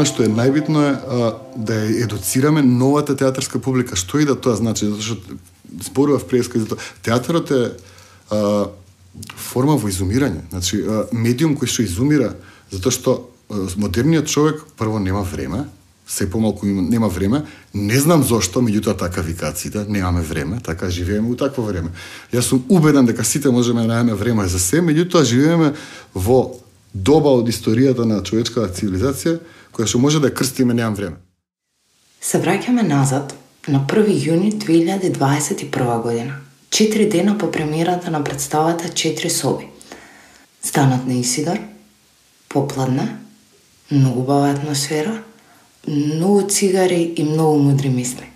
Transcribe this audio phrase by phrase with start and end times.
[0.00, 3.96] она што е најбитно е а, да ја едуцираме новата театарска публика.
[3.96, 5.36] Што и да тоа значи, затоа што
[5.90, 6.80] зборував преска за тоа.
[7.04, 7.64] Театарот е
[8.30, 8.70] а,
[9.36, 10.46] форма во изумирање.
[10.50, 12.32] Значи, а, медиум кој што изумира,
[12.72, 13.16] затоа што
[13.50, 15.66] а, модерниот човек прво нема време,
[16.08, 17.44] се помалку нема време.
[17.74, 21.92] Не знам зошто, меѓутоа така викациите, немаме време, така живееме у такво време.
[22.32, 25.74] Јас сум убеден дека сите можеме да најаме време за се, меѓутоа живееме
[26.14, 26.56] во
[26.94, 29.38] доба од историјата на човечката цивилизација,
[29.80, 31.16] која што може да крстиме немам време.
[32.20, 33.32] Се враќаме назад
[33.68, 36.36] на 1 јуни 2021 година.
[36.70, 39.68] Четири дена по премиерата на представата Четири соби.
[40.62, 41.58] Станот на Исидор,
[42.48, 43.16] попладне,
[43.90, 45.22] многу бава атмосфера,
[45.88, 48.26] многу цигари и многу мудри мисли.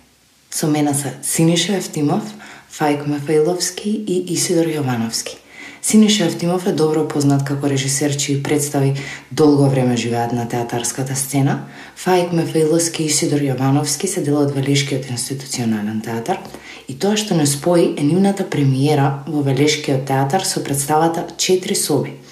[0.51, 2.23] Со мене се Синиша Евтимов,
[2.71, 5.44] Фајк Мефаиловски и Исидор Јовановски.
[5.85, 8.95] Синиша Ефтимов е добро познат како режисер чии представи
[9.31, 11.59] долго време живеат на театарската сцена.
[11.95, 16.41] Фаик Мефейловски и Сидор Јовановски се дел од Велешкиот институционален театар
[16.89, 22.17] и тоа што не спои е нивната премиера во Велешкиот театар со представата Четири соби–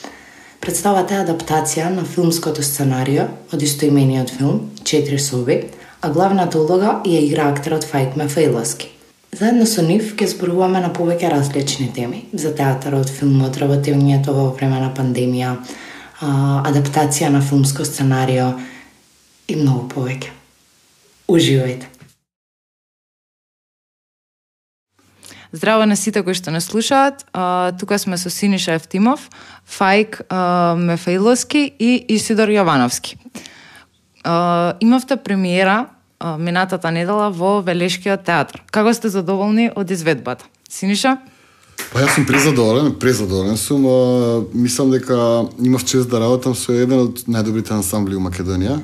[0.63, 5.57] Представата е адаптација на филмското сценарио од истоимениот филм Четири соби,
[5.99, 8.92] а главната улога ја игра актерот Фаик Мефейловски.
[9.33, 14.77] Заедно со нив ќе зборуваме на повеќе различни теми за театарот, филмот, работењето во време
[14.77, 15.55] на пандемија,
[16.69, 18.51] адаптација на филмско сценарио
[19.49, 20.29] и многу повеќе.
[21.33, 21.89] Уживајте!
[25.53, 27.25] Здраво на сите кои што не слушаат.
[27.33, 29.29] А, тука сме со Синиша Евтимов,
[29.65, 33.17] Фајк а, Мефаиловски и Исидор Јовановски.
[34.23, 35.89] А, имавте премиера
[36.39, 38.63] минатата недела во Велешкиот театар.
[38.71, 40.45] Како сте задоволни од изведбата?
[40.69, 41.17] Синиша?
[41.93, 43.85] Па јас сум презадоволен, презадоволен сум.
[43.85, 48.79] А, мислам дека имав чест да работам со еден од најдобрите ансамбли у Македонија,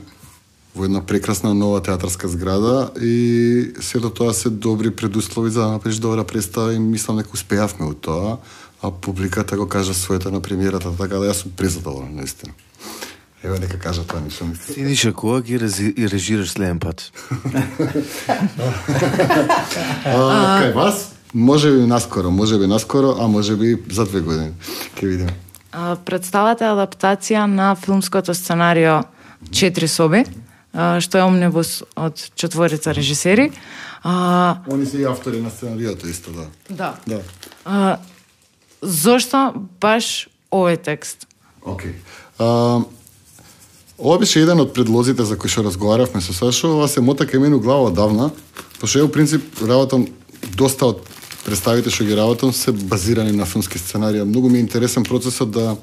[0.75, 5.97] во една прекрасна нова театарска зграда и сето тоа се добри предуслови за да направиш
[5.97, 8.37] добра представа и мислам дека успеавме од тоа,
[8.81, 12.53] а публиката го кажа своето на премиерата, така да јас сум презадоволен, наистина.
[13.43, 14.55] Еве нека кажа тоа ништо ми.
[14.55, 15.59] Синиша, кога ги
[16.11, 17.11] режираш следен пат?
[20.05, 21.15] а, кај вас?
[21.33, 24.51] Може би наскоро, може би наскоро, а може би за две години.
[24.95, 25.33] Ке видиме.
[26.05, 29.03] Представата е адаптација на филмското сценарио
[29.51, 30.25] Четири соби
[30.73, 33.51] што е омнибус од четворица режисери.
[34.03, 36.45] А, Они се и автори на сценариото исто, да.
[36.69, 36.95] Да.
[37.07, 37.21] да.
[37.65, 37.97] А,
[38.81, 41.25] зошто баш овој текст?
[41.65, 41.93] Океј.
[42.37, 42.85] Okay
[43.99, 47.43] ова беше еден од предлозите за кои што разговаравме со Сашо, ова се мота кај
[47.43, 48.31] мене глава одавна,
[48.79, 50.07] пошто ја принцип работам
[50.55, 51.03] доста од
[51.45, 54.23] представите што ги работам се базирани на филмски сценарија.
[54.23, 55.75] Многу ми е интересен процесот да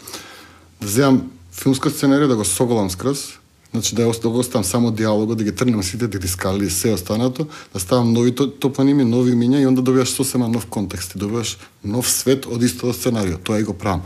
[0.81, 3.37] да земам филмско сценарија да го соголам скрз,
[3.77, 7.81] Значи да ја да оставам само диалогот, да ги трнам сите дискали, се останато, да
[7.81, 12.47] ставам нови топоними, нови миња и онда добиваш сосема нов контекст, и добиваш нов свет
[12.47, 13.37] од истото сценарио.
[13.37, 14.01] Тоа и го правам.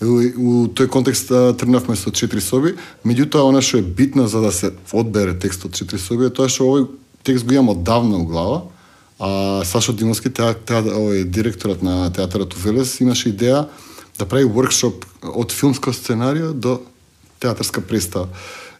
[0.00, 4.70] У, тој контекст тргнавме со четири соби, меѓутоа она што е битно за да се
[4.92, 6.86] одбере текстот четири соби е тоа што овој
[7.26, 8.62] текст го имам оддавна у глава,
[9.18, 13.66] а Сашо Димовски, теа, теа, овој директорот на театарот у Велес, имаше идеја
[14.18, 16.78] да прави воркшоп од филмско сценарио до
[17.40, 18.28] театарска представа.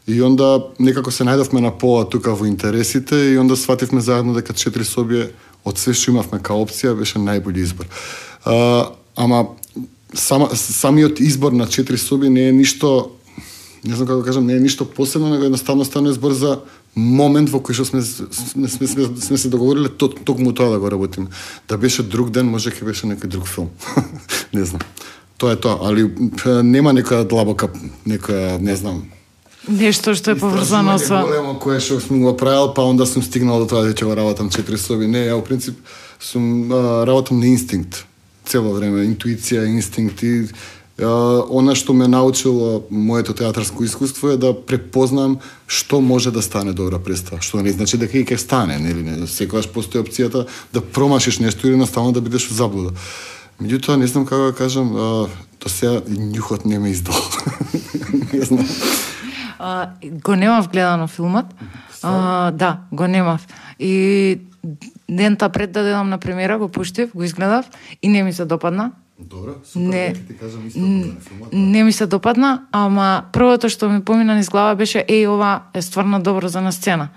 [0.06, 4.54] И онда некако се најдовме на пола тука во интересите и онда свативме заедно дека
[4.54, 5.26] четири соби
[5.64, 7.90] од све што имавме као опција беше најбољи избор.
[8.44, 9.44] А, ама
[10.14, 13.10] сама, самиот избор на четири соби не е ништо
[13.84, 16.58] не знам како да кажам, не е ништо посебно, него едноставно стане збор за
[16.96, 20.80] момент во кој што сме, сме, сме, сме, сме се договориле ток, токму тоа да
[20.82, 21.28] го работиме.
[21.68, 23.70] Да беше друг ден, може ќе беше некој друг филм.
[24.56, 24.82] не знам.
[25.38, 26.08] Тоа е тоа, али
[26.66, 27.70] нема некоја длабока,
[28.06, 29.06] некоја, не знам,
[29.68, 33.60] Нешто што е поврзано со големо кое што сум го правил, па онда сум стигнал
[33.60, 35.06] до тоа дека ќе го работам четири соби.
[35.06, 35.76] Не, ја во принцип
[36.18, 38.07] сум а, работам на инстинкт
[38.48, 40.48] цело време, интуиција, инстинкти.
[40.98, 46.98] она што ме научило моето театарско искуство е да препознам што може да стане добра
[46.98, 51.38] представа, што не значи дека и ќе стане, нели не, секогаш постои опцијата да промашиш
[51.38, 52.94] нешто или наставно да бидеш во заблуда.
[53.62, 54.90] Меѓутоа, не знам како да кажам,
[55.60, 57.14] до сега нюхот не ме издал.
[58.32, 58.66] не знам.
[59.58, 61.46] А, го немав гледано филмот.
[62.02, 63.46] А, да, го немав.
[63.78, 64.38] И
[65.10, 67.70] дента пред да дедам на премиера го пуштив, го изгледав
[68.02, 68.90] и не ми се допадна.
[69.18, 70.80] Добро, супер, не, ти кажам исто
[71.28, 71.48] филмот.
[71.52, 75.82] Не ми се допадна, ама првото што ми помина низ глава беше еј ова е
[75.82, 77.08] стварно добро за на сцена.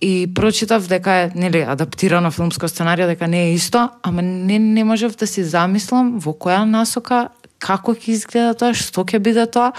[0.00, 4.84] И прочитав дека е нели адаптирано филмско сценарио дека не е исто, ама не не
[4.84, 7.28] можев да си замислам во која насока
[7.58, 9.72] како ќе изгледа тоа, што ќе биде тоа.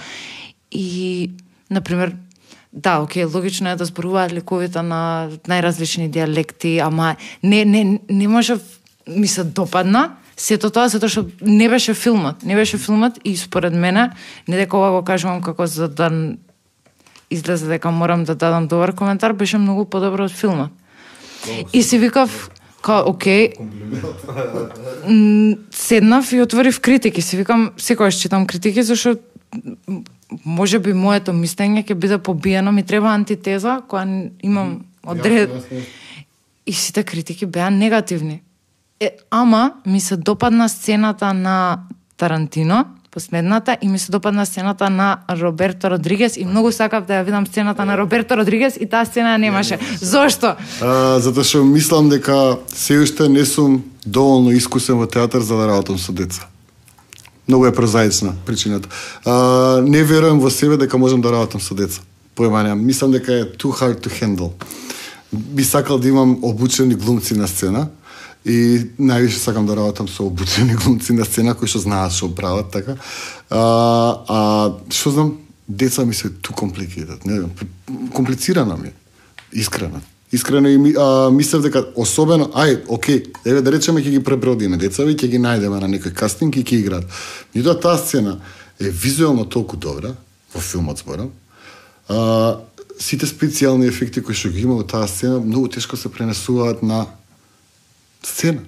[0.71, 1.31] И
[1.69, 2.15] например,
[2.73, 8.57] да, окей, логично е да зборуваат ликовите на најразлични диалекти, ама не не не може
[9.07, 13.73] ми се допадна сето тоа затоа што не беше филмот, не беше филмот и според
[13.73, 14.09] мене,
[14.47, 16.09] не дека ова го кажувам како за да
[17.29, 20.71] излезе дека морам да дадам добар коментар, беше многу подобро од филмот.
[21.73, 22.49] И си викав,
[22.81, 23.53] као, окей,
[25.71, 27.21] седнав и отворив критики.
[27.21, 29.17] Си викам, секојаш читам критики, зашто
[30.45, 35.49] може би моето мислење ќе биде побиено, ми треба антитеза која имам одред...
[36.69, 38.43] И сите критики беа негативни.
[38.99, 41.79] Е, ама ми се допадна сцената на
[42.17, 47.25] Тарантино, последната, и ми се допадна сцената на Роберто Родригес и многу сакав да ја
[47.25, 49.79] видам сцената на Роберто Родригес и таа сцена ја немаше.
[49.97, 50.53] Зошто?
[50.81, 55.67] А, затоа што мислам дека се уште не сум доволно искусен во театар за да
[55.67, 56.45] работам со деца.
[57.49, 58.89] Многу е прозаична причината.
[59.25, 62.01] А, не верувам во себе дека можам да работам со деца.
[62.37, 62.85] Појма немам.
[62.85, 64.51] Мислам дека е too hard to handle.
[65.33, 67.87] Би сакал да имам обучени глумци на сцена
[68.45, 72.69] и највише сакам да работам со обучени глумци на сцена кои што знаат што прават
[72.69, 73.01] така.
[73.49, 73.63] А,
[74.29, 74.39] а
[74.93, 75.33] што знам,
[75.67, 77.51] деца ми се too complicated, не знам,
[78.13, 78.93] комплицирана ми е.
[79.53, 80.01] Искрено.
[80.31, 85.15] Искрено и а, мислев дека особено, ај, окей, еве да речеме ќе ги пребродиме децави,
[85.17, 87.07] ќе ги најдеме на некој кастинг и ќе играат.
[87.55, 88.37] Меѓутоа таа сцена
[88.79, 90.13] е визуелно толку добра,
[90.53, 91.31] во филмот зборам,
[92.07, 92.59] а,
[92.99, 97.07] сите специјални ефекти кои што ги има во таа сцена многу тешко се пренесуваат на
[98.21, 98.61] сцена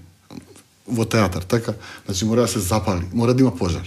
[0.88, 1.76] во театар, така?
[2.06, 3.86] Значи мора да се запали, мора да има пожар.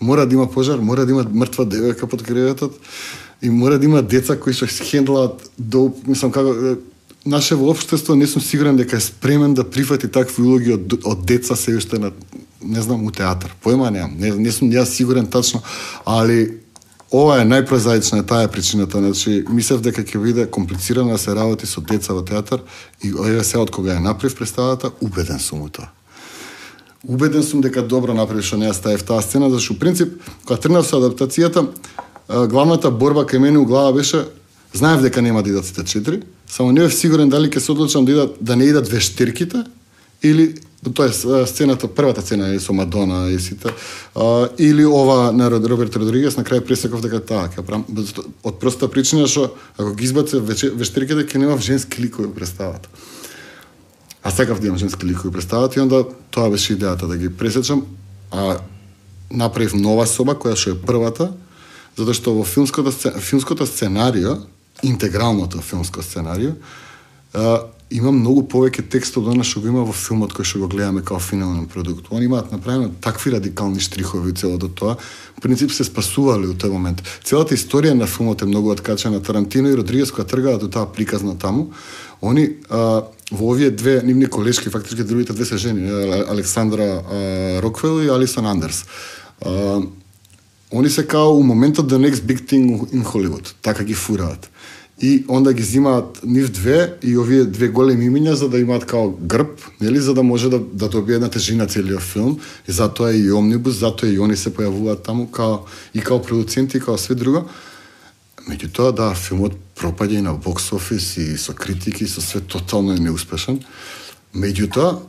[0.00, 2.74] Мора да има пожар, мора да има мртва девојка под креветот
[3.42, 6.76] и мора да има деца кои што се хендлаат до мислам како е,
[7.26, 11.56] наше општество не сум сигурен дека е спремен да прифати такви улоги од, од деца
[11.56, 12.12] се уште на
[12.62, 13.54] не знам у театар.
[13.64, 14.16] Појма немам.
[14.18, 15.62] Не, не сум јас сигурен тачно,
[16.04, 16.60] али
[17.10, 19.00] ова е најпрозаична, таа е причината.
[19.00, 22.60] Значи, мислев дека ќе биде комплицирано да се работи со деца во театар
[23.02, 25.88] и еве се од кога ја направив представата, убеден сум у тоа.
[27.08, 30.86] Убеден сум дека добро направив што не ја ставив таа сцена, зашто принцип кога тренав
[30.86, 31.66] со адаптацијата,
[32.30, 34.24] главната борба кај мене у глава беше
[34.72, 38.04] знаев дека нема да идат сите четири, само не бев сигурен дали ќе се одлучам
[38.04, 39.64] да идат да не идат вештирките
[40.22, 40.54] или
[40.94, 43.68] тоа е сцената, првата сцена е со Мадона и сите,
[44.16, 47.84] а, или ова на Роберт Родригес, на крај пресеков дека таа ќе правам,
[48.42, 52.88] од проста причина што ако ги избаце вештирките ќе нема женски ликови во представата.
[54.22, 57.84] А сакав да имам женски ликови представат и онда тоа беше идејата да ги пресечам,
[58.30, 58.60] а
[59.30, 61.32] направив нова соба која што е првата,
[62.00, 64.38] затоа што во филмското филмското сценарио,
[64.82, 66.56] интегралното филмско сценарио,
[67.34, 67.60] а,
[67.90, 71.02] има многу повеќе текст од она што го има во филмот кој што го гледаме
[71.02, 72.06] као финален продукт.
[72.14, 74.96] Они имаат направено такви радикални штрихови целото тоа.
[75.38, 77.02] В принцип се спасувале у тој момент.
[77.24, 79.22] Целата историја на филмот е многу откачена.
[79.22, 81.72] Тарантино и Родригес кога тргаат до таа приказна таму,
[82.22, 85.90] они а, во овие две нивни колешки, фактички другите две се жени,
[86.28, 88.84] Александра а, Роквел и Алисон Андерс.
[89.44, 89.82] А,
[90.72, 94.50] они се као у моментот the next big thing in Hollywood, така ги фураат.
[95.02, 99.10] И онда ги взимаат нив две и овие две големи имиња за да имаат као
[99.10, 102.38] грб, нели, за да може да, да добие една тежина целиот филм.
[102.68, 106.80] И затоа и Омнибус, затоа и они се појавуваат таму као, и као продуценти, и
[106.80, 107.48] као све друго.
[108.44, 112.92] Меѓутоа, да, филмот пропаѓа и на бокс офис и со критики, и со све тотално
[112.92, 113.64] е неуспешен.
[114.36, 115.00] Меѓутоа,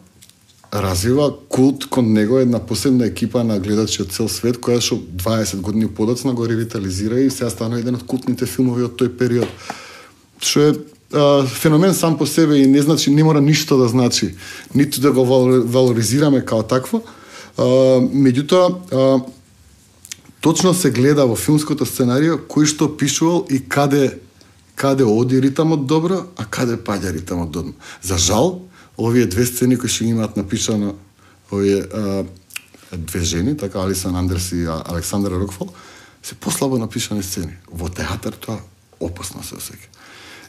[0.74, 5.60] развива култ кон него една посебна екипа на гледачи од цел свет која што 20
[5.60, 9.52] години подоцна го ревитализира и сега станува еден од култните филмови од тој период.
[10.40, 10.72] Што е
[11.12, 14.36] а, феномен сам по себе и не значи не мора ништо да значи,
[14.76, 17.04] ниту да го валоризираме као такво.
[17.58, 17.64] А,
[18.00, 19.20] меѓутоа, а,
[20.40, 24.22] точно се гледа во филмското сценарио кој што пишувал и каде
[24.76, 27.74] каде оди ритамот добро, а каде паѓа ритамот добро.
[28.02, 28.62] За жал,
[29.02, 30.96] овие две сцени кои што ги имаат напишано
[31.52, 32.24] овие а,
[32.92, 35.70] две жени, така Алисан Андерс и Александра Рокфол,
[36.24, 37.58] се послабо напишани сцени.
[37.72, 38.60] Во театар тоа
[39.00, 39.90] опасно се осеќа.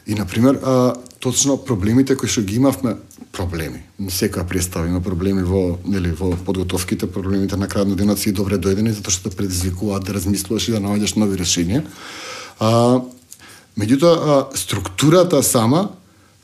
[0.05, 2.97] И, например, а, точно проблемите кои што ги имавме,
[3.31, 8.31] проблеми, секоја представа има проблеми во, нели, во подготовките, проблемите на крајот на денот си
[8.31, 11.85] добре дојдени, затоа што те предизвикуваат да размислуваш и да наоѓаш нови решенија.
[12.59, 13.01] А,
[13.79, 15.89] меѓутоа, а, структурата сама,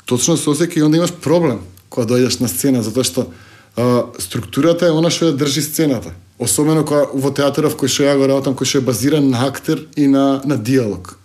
[0.05, 3.27] точно се осеќа и онда имаш проблем кога дојдеш на сцена, затоа што
[3.75, 6.13] а, структурата е она што ја држи сцената.
[6.39, 9.87] Особено кога во театаров кој што ја го работам, кој што е базиран на актер
[9.95, 11.17] и на, на диалог.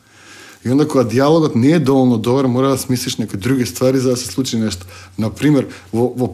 [0.64, 4.10] И онда кога диалогот не е доволно добар, мора да смислиш некои други ствари за
[4.10, 4.86] да се случи нешто.
[5.18, 6.30] Например, во, во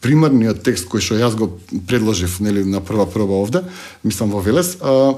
[0.00, 1.50] примарниот текст кој што јас го
[1.88, 3.64] предложив нели на прва проба овде,
[4.04, 5.16] мислам во Велес, а,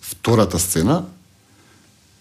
[0.00, 1.04] втората сцена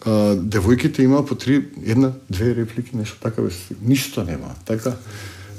[0.06, 4.98] а, девојките имаа по три, една, две реплики, нешто така, без, ништо нема, така.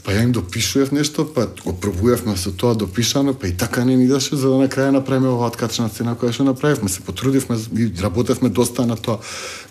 [0.05, 3.97] Па ја им допишував нешто, па го пробувавме со тоа допишано, па и така не
[3.97, 6.89] ни идеше, за да на крај направиме оваа откачна сцена која што направивме.
[6.89, 9.21] Се потрудивме и работевме доста на тоа.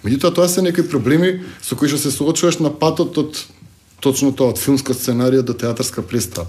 [0.05, 3.45] Меѓутоа, тоа се некои проблеми со кои што се соочуваш на патот од
[4.00, 6.48] точно тоа, од филмска сценарија до театарска представа.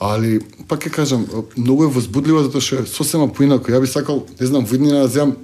[0.00, 3.70] Али, пак ќе кажам, многу е возбудливо затоа што е сосема поинако.
[3.70, 5.36] Ја би сакал, не знам, во иднина да земам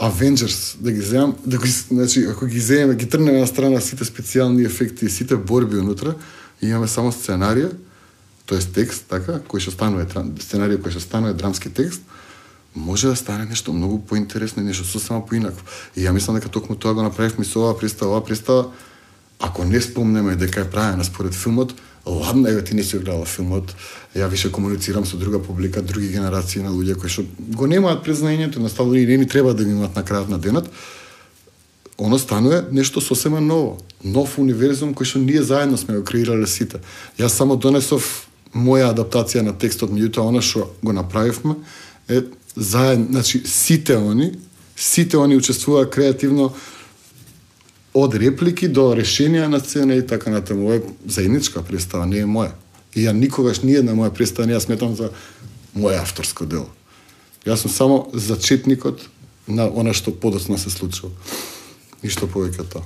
[0.00, 4.04] Avengers, да ги земам, да ги, значи, ако ги земеме, ги трнеме на страна сите
[4.04, 6.14] специјални ефекти, сите борби унутра,
[6.62, 7.72] и имаме само сценарија,
[8.46, 12.02] тоест текст, така, кој што станува сценарија кој што станува драмски текст,
[12.74, 15.64] може да стане нешто многу поинтересно и нешто сосема поинакво.
[15.96, 18.70] И ја мислам дека токму тоа го направивме со оваа представа, оваа представа
[19.40, 21.74] ако не спомнеме дека е правена според филмот,
[22.06, 23.74] ладно еве ти не си гледала филмот,
[24.14, 28.60] ја више комуницирам со друга публика, други генерации на луѓе кои што го немаат признаењето,
[28.60, 30.68] наставно и не ни треба да го имаат на крајот на денот,
[32.00, 36.80] оно станува нешто сосема ново, нов универзум кој што ние заедно сме го креирале сите.
[37.20, 38.26] Јас само донесов
[38.56, 41.60] моја адаптација на текстот, меѓутоа она што го направивме
[42.08, 42.24] е
[42.56, 44.32] заедно, значи сите они,
[44.76, 46.54] сите они учествуваа креативно
[47.94, 50.66] од реплики до решенија на сцена и така натаму.
[50.66, 52.56] Ова е заедничка представа, не е моја.
[52.96, 55.12] И ја никогаш ни една моја представа не ја сметам за
[55.76, 56.70] моја авторско дело.
[57.44, 59.04] Јас сум само зачетникот
[59.46, 61.12] на она што подоцна се случува.
[62.02, 62.82] Ништо повеќе тоа.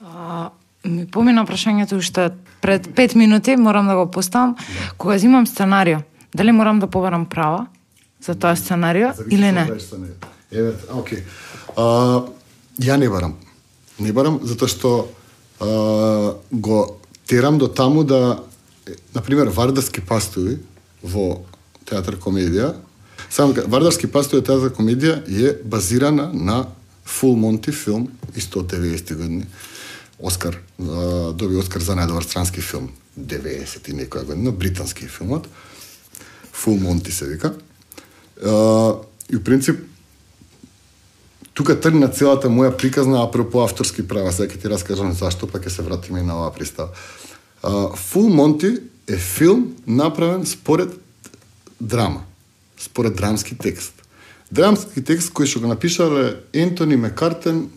[0.00, 0.50] А,
[0.84, 2.30] ми помина прашањето уште
[2.60, 4.56] пред 5 минути, морам да го поставам.
[4.98, 5.98] Кога земам сценарио,
[6.34, 7.66] дали морам да побарам права
[8.20, 9.68] за тоа сценарио Зависи или не?
[10.52, 11.24] Еве, окей.
[11.76, 12.22] А,
[12.80, 13.36] ја не барам.
[13.98, 15.08] Не барам затоа што
[15.60, 18.42] а, го терам до таму да
[19.14, 20.58] на пример Вардарски пастови
[21.02, 21.44] во
[21.84, 22.74] театар комедија
[23.30, 26.66] Само да кажам, Вардарски пастови театар комедија е базирана на
[27.06, 29.46] Full Monty филм исто од 90 години.
[30.18, 35.48] Оскар, а, доби Оскар за најдобар странски филм 90 и некоја година, британски филмот.
[36.52, 37.54] Full Monty се вика.
[38.44, 38.94] А,
[39.30, 39.80] и у принцип
[41.54, 45.70] тука тргна целата моја приказна апропо авторски права, сега ќе ти раскажам зашто, па ќе
[45.70, 46.90] се вратиме и на оваа пристава.
[47.62, 50.94] Full Monty е филм направен според
[51.80, 52.24] драма,
[52.78, 54.03] според драмски текст.
[54.50, 57.68] Драмски текст кој што го напишале Ентони Мекартен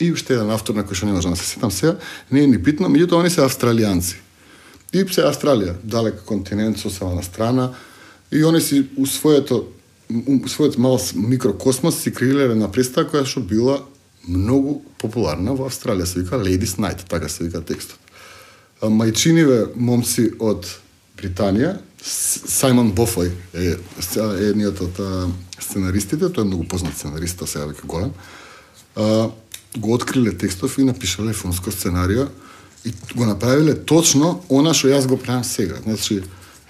[0.00, 1.96] и уште еден автор на кој што не можам да се сетам сега,
[2.30, 4.20] не е ни битно, меѓутоа они се австралијанци.
[4.94, 7.72] И се Австралија, далек континент со сама страна,
[8.30, 9.66] и они си у своето
[10.10, 13.80] у својот мал микрокосмос си креирале една представа која што била
[14.28, 17.98] многу популарна во Австралија, се вика Ladies Night, така се вика текстот.
[18.82, 20.68] Мајчиниве момци од
[21.18, 24.98] Британија, Саймон Бофој е, е едниот од
[25.60, 28.12] сценаристите, тој е многу познат сценарист, а сега веќе голем.
[28.96, 29.30] А,
[29.78, 32.26] го откриле текстов и напишале филмско сценарио
[32.84, 35.80] и го направиле точно она што јас го правам сега.
[35.82, 36.22] Значи,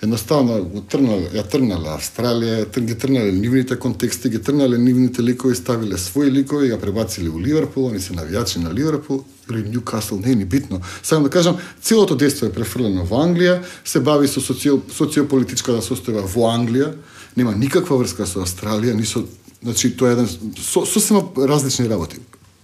[0.03, 5.57] едноставно го трнале, ја трнале Австралија, ја ги трнале нивните контексти, ги трнале нивните ликови,
[5.57, 10.33] ставиле своји ликови, ја пребациле у Ливерпул, они се навијачи на Ливерпул или Ньюкасл, не
[10.33, 10.81] е ни битно.
[11.03, 16.25] Само да кажам, целото дејство е префрлено во Англија, се бави со социо, социополитичката состојба
[16.29, 16.95] во Англија,
[17.37, 19.25] нема никаква врска со Австралија, ни со
[19.64, 20.29] Значи, тоа е еден
[20.61, 22.19] со, сосема различни работи.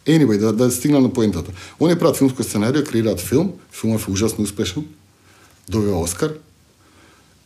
[0.06, 1.52] Anyway, да, да стигнам на поентата.
[1.80, 4.84] Они прават филмско сценарио, креираат филм, филмот е ужасно успешен,
[5.68, 6.34] добива Оскар,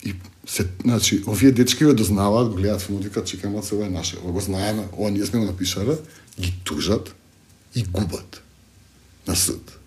[0.04, 0.14] и
[0.46, 4.18] се, значи, овие дечки ве дознаваат, го гледаат филмот, викаат, чекај маце, ова е наше,
[4.18, 5.98] ова го знаеме, ова ние сме го напишале,
[6.40, 7.14] ги тужат
[7.74, 8.42] и губат
[9.26, 9.78] на суд.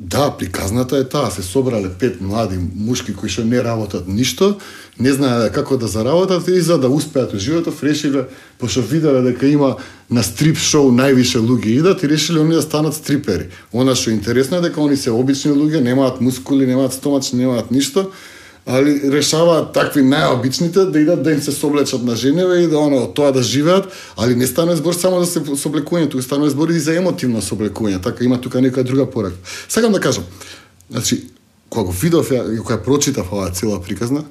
[0.00, 4.56] Да, приказната е таа, се собрале пет млади мушки кои што не работат ништо,
[4.98, 8.26] не знаеле како да заработат и за да успеат во животот, решиле,
[8.58, 9.76] пошто виделе дека има
[10.10, 13.50] на стрип шоу највише луѓе идат и решиле они да станат стрипери.
[13.72, 17.70] Она што е интересно е дека они се обични луѓе, немаат мускули, немаат стомач, немаат
[17.70, 18.10] ништо,
[18.68, 23.02] али решаваат такви најобичните да идат да им се соблечат на женеве и да оно
[23.06, 26.70] од тоа да живеат, али не станува збор само за се соблекување, тука станува збор
[26.70, 29.36] и за емотивно соблекување, така има тука нека друга порака.
[29.68, 30.24] Сакам да кажам,
[30.90, 31.24] значи,
[31.70, 34.24] кога го видов ја, кога прочитав оваа цела приказна,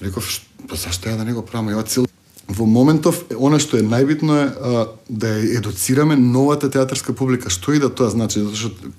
[0.00, 2.08] реков, па зашто ја да не го правам ја цел
[2.48, 7.50] во моментов она што е најбитно е а, да ја едуцираме новата театарска публика.
[7.50, 8.92] Што и да тоа значи, затоа што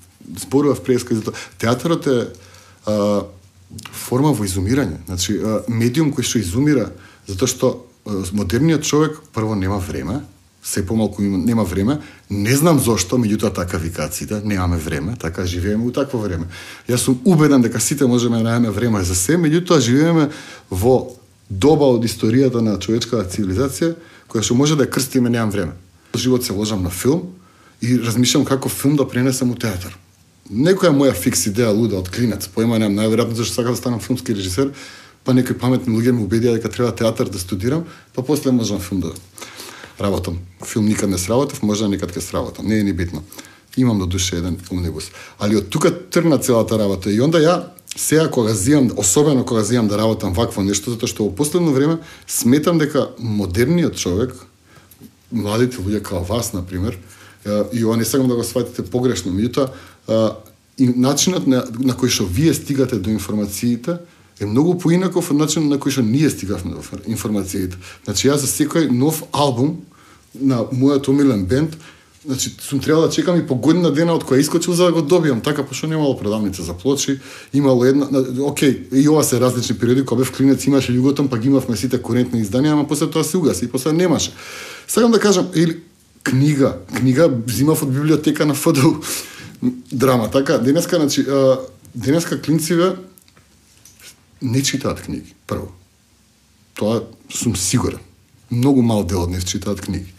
[0.46, 1.34] зборував преска за тоа.
[1.58, 2.18] Театарот е
[2.86, 3.24] а,
[3.92, 5.00] форма во изумирање.
[5.06, 5.38] Значи,
[5.68, 6.90] медиум кој што изумира,
[7.26, 7.72] затоа што
[8.32, 10.20] модерниот човек прво нема време,
[10.64, 11.98] се помалку нема време.
[12.30, 16.48] Не знам зошто, меѓутоа така викациите, немаме време, така живееме у такво време.
[16.88, 20.30] Јас сум убеден дека сите можеме да најаме време за се, меѓутоа живееме
[20.70, 21.12] во
[21.50, 23.92] доба од историјата на човечката цивилизација,
[24.28, 25.76] која што може да крстиме, немам време.
[26.16, 27.28] Живот се ложам на филм
[27.82, 29.92] и размишлам како филм да пренесам у театар.
[30.50, 34.34] Некоја моја фикс идеја луда од клинец, поема немам најверојатно зашто сакам да станам филмски
[34.36, 34.74] режисер,
[35.24, 39.00] па некои паметни луѓе ме убедија дека треба театар да студирам, па после можам филм
[39.00, 39.12] да
[39.98, 40.38] работам.
[40.64, 43.22] Филм никад не сработав, можда некад ќе сработам, не е ни битно.
[43.76, 45.08] Имам до душе еден умнибус.
[45.38, 47.56] Али од тука тргна целата работа и онда ја
[47.96, 51.98] сега кога зијам, особено кога зијам да работам вакво нешто, затоа што во последно време
[52.26, 54.36] сметам дека модерниот човек,
[55.32, 56.98] младите луѓе како вас, на пример,
[57.72, 59.70] и ова не сакам да го сватите погрешно, меѓутоа,
[60.08, 63.98] и начинот на, на кој што вие стигате до информациите
[64.40, 67.76] е многу поинаков од начинот на кој што ние стигавме до информациите.
[68.04, 69.80] Значи, јас за секој нов албум
[70.34, 71.76] на мојот омилен бенд,
[72.26, 75.02] Значи, сум требал да чекам и по година дена од која искочил за да го
[75.04, 77.18] добијам, така пошто немало продавница за плочи,
[77.52, 78.08] имало една,
[78.40, 82.00] окей, и ова се различни периоди, кога бев клинец имаше југотон, па ги имавме сите
[82.00, 84.32] курентни изданија, ама после тоа се угаси, и после немаше.
[84.88, 85.82] Сакам да кажам, или
[86.22, 89.04] книга, книга взимав од библиотека на ФДУ,
[89.92, 91.26] драма, така, денеска, значи,
[91.94, 92.96] денеска клинциве
[94.42, 95.72] не читаат книги, прво.
[96.74, 97.98] Тоа сум сигурен.
[98.50, 100.12] Многу мал дел од нив читаат книги.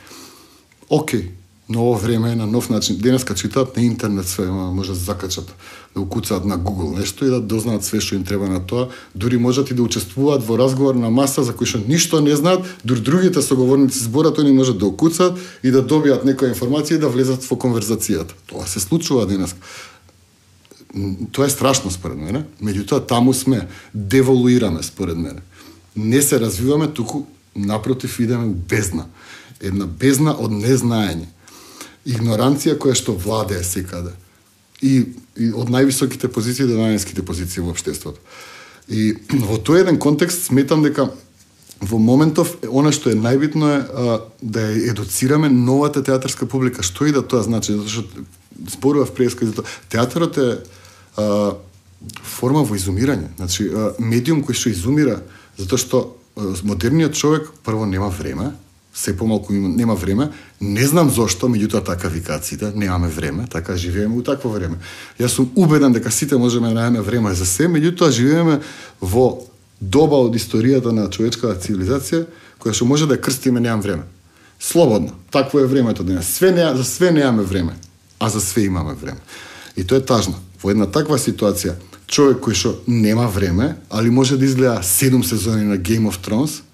[0.90, 1.32] Океј,
[1.70, 2.98] ново време на нов начин.
[2.98, 5.56] Денеска читаат на интернет све, може да закачат,
[5.96, 8.90] да укуцаат на Google нешто и да дознаат све што им треба на тоа.
[9.16, 12.66] Дури можат и да учествуваат во разговор на маса за кои што ништо не знаат,
[12.86, 17.10] дури другите соговорници зборат, они можат да укуцаат и да добијат некоја информација и да
[17.10, 18.38] влезат во конверзацијата.
[18.46, 19.58] Тоа се случува денеска.
[21.32, 25.42] Тоа е страшно според мене, меѓутоа таму сме, деволуираме според мене.
[25.96, 29.06] Не се развиваме, туку напротив идеме бездна.
[29.62, 31.35] Една бездна од незнаење
[32.06, 34.14] игноранција која што владее секаде.
[34.82, 38.22] И, и од највисоките позиции до најниските позиции во општеството.
[38.88, 41.10] И во тој еден контекст сметам дека
[41.82, 46.84] во моментов она што е најбитно е а, да ја едуцираме новата театарска публика.
[46.84, 48.26] Што и да тоа значи, затоа што
[48.76, 49.66] зборував преска за тоа.
[49.90, 50.50] Театарот е
[51.18, 51.56] а,
[52.22, 53.34] форма во изумирање.
[53.38, 55.22] Значи, а, медиум кој што изумира,
[55.58, 56.04] затоа што
[56.36, 58.54] а, модерниот човек прво нема време,
[58.96, 60.30] се помалку има, нема време.
[60.62, 64.80] Не знам зошто, меѓутоа така викациите, немаме време, така живееме у такво време.
[65.20, 68.62] Јас сум убеден дека сите можеме да најаме време за се, меѓутоа живееме
[69.02, 69.44] во
[69.82, 72.24] доба од историјата на човечката цивилизација,
[72.60, 74.04] која што може да крстиме немам време.
[74.60, 75.12] Слободно.
[75.32, 76.32] Такво е времето денес.
[76.40, 77.76] Све не, за све немаме време,
[78.20, 79.20] а за све имаме време.
[79.78, 80.40] И тоа е тажно.
[80.64, 81.76] Во една таква ситуација,
[82.08, 86.65] човек кој што нема време, али може да изгледа седум сезони на Game of Thrones,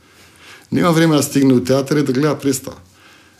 [0.71, 2.77] нема време да стигне у театар и да гледа представа.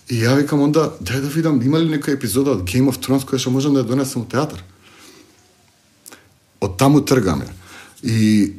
[0.10, 3.24] И ја викам онда, дај да видам, има ли некоја епизода од Game of Thrones
[3.24, 4.60] која што можам да ја донесам у театар?
[6.60, 7.48] Од таму тргаме.
[8.04, 8.58] И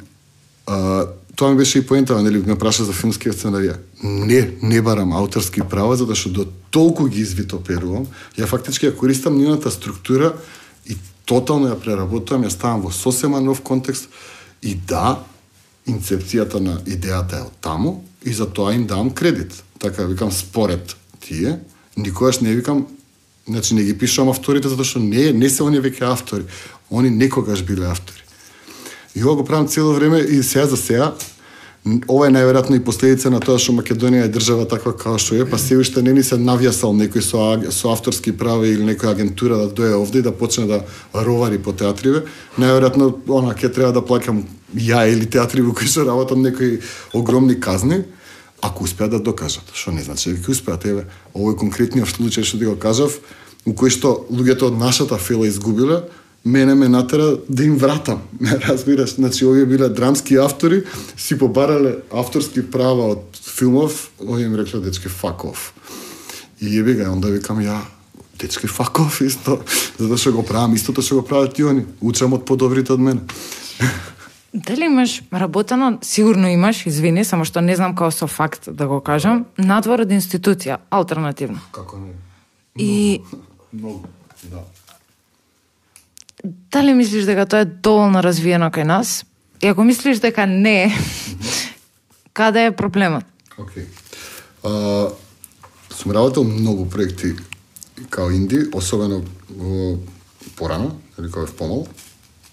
[0.65, 1.05] а,
[1.35, 3.77] тоа ми беше и поентава, нели, ме праша за филмски сценарија.
[4.03, 8.07] Не, не барам авторски права, затоа што до толку ги извитоперувам,
[8.37, 10.33] ја фактички ја користам нивната структура
[10.89, 14.09] и тотално ја преработувам, ја ставам во сосема нов контекст
[14.61, 15.19] и да,
[15.85, 19.63] инцепцијата на идејата е од таму, и за тоа им давам кредит.
[19.79, 21.59] Така да викам според тие,
[21.97, 22.87] никогаш не викам
[23.47, 26.47] Значи не ги пишувам авторите затоа што не не се оние веќе автори.
[26.91, 28.23] Они некогаш биле автори.
[29.15, 31.13] И ова го правам цело време и сега за сега
[31.83, 35.45] ова е најверојатно и последица на тоа што Македонија е држава таква како што е,
[35.49, 37.43] па се уште не ни се навјасал некој со,
[37.75, 41.73] со авторски права или некоја агентура да дое овде и да почне да ровари по
[41.75, 42.23] театриве.
[42.57, 46.79] Најверојатно она ќе треба да плакам ја или театри во кои што работам некои
[47.13, 48.03] огромни казни,
[48.61, 49.67] ако успеат да докажат.
[49.75, 53.19] Што не значи дека успеат, еве, овој конкретниот случај што ти го кажав,
[53.67, 56.05] у кој што луѓето од нашата фила изгубиле,
[56.45, 58.21] мене ме натера да им вратам.
[58.39, 60.83] Ме разбираш, значи овие биле драмски автори,
[61.17, 65.71] си побарале авторски права од филмов, овие им рекле дечки off.
[66.61, 67.79] И јеби га, онда викам ја,
[68.39, 69.59] дечки off исто,
[69.99, 71.85] затоа што го правам истото што го прават и они.
[72.01, 73.21] Учам од подобрите од мене.
[74.53, 79.01] Дали имаш работено, сигурно имаш, извини, само што не знам како со факт да го
[79.01, 81.57] кажам, надвор од институција, алтернативно.
[81.71, 82.13] Како не?
[82.77, 83.21] И
[83.73, 84.05] Многу,
[84.43, 84.61] да
[86.43, 89.25] дали мислиш дека тоа е доволно развиено кај нас?
[89.61, 90.91] И ако мислиш дека не,
[92.33, 93.23] каде е проблемот?
[93.57, 93.87] Океј.
[94.63, 95.09] А,
[95.89, 97.35] сум работел многу проекти
[98.09, 99.23] као инди, особено
[99.57, 99.99] uh,
[100.55, 101.87] порано, или кога бев помал,